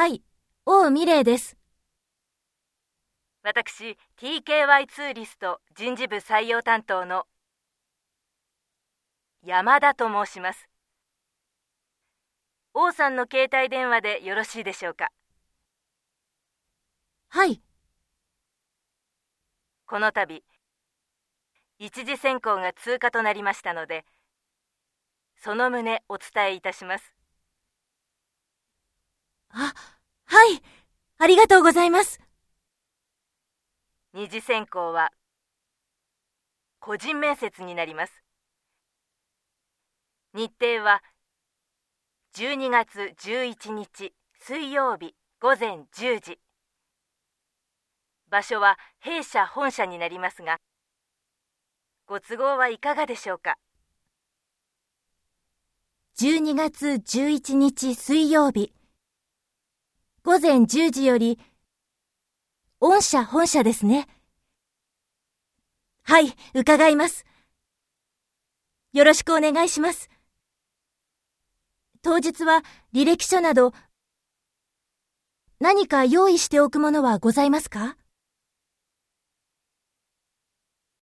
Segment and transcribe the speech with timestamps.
[0.00, 0.22] はい、
[0.64, 1.58] 王美玲です。
[3.42, 7.26] 私 TKY ツーリスト人事部採用担当の
[9.44, 10.70] 山田と申します。
[12.72, 15.10] 王さんの携帯電話でよろしいでしょうか？
[17.28, 17.60] はい、
[19.84, 20.42] この度
[21.78, 24.06] 一次選考が通過となりましたので
[25.36, 27.14] その旨お伝えいたします
[29.52, 29.74] あ、
[30.26, 30.62] はい、
[31.22, 32.18] ありがとうございます。
[34.14, 35.10] 二次選考は
[36.78, 38.24] 個人面接になります。
[40.32, 41.02] 日程は
[42.34, 46.40] 12月11日水曜日午前10時。
[48.30, 50.56] 場所は弊社本社になりますが
[52.06, 53.58] ご都合はいかがでしょうか
[56.18, 58.72] ？12月11日水曜日、
[60.30, 61.40] 午前10時より、
[62.78, 64.06] 御社本社ですね。
[66.04, 67.24] はい、伺います。
[68.92, 70.08] よろしくお願いします。
[72.00, 72.62] 当日は
[72.94, 73.72] 履歴書など、
[75.58, 77.96] 何か用意しておくものはございますか？